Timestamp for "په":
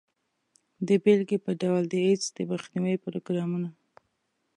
1.45-1.51